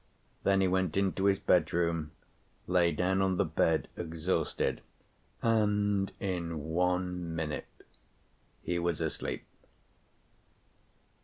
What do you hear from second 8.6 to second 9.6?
he was asleep.